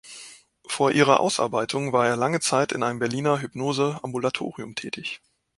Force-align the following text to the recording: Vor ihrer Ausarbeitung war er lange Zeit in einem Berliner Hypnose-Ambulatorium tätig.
Vor 0.65 0.93
ihrer 0.93 1.19
Ausarbeitung 1.19 1.93
war 1.93 2.07
er 2.07 2.15
lange 2.15 2.39
Zeit 2.39 2.71
in 2.71 2.81
einem 2.81 2.97
Berliner 2.97 3.39
Hypnose-Ambulatorium 3.39 4.73
tätig. 4.73 5.21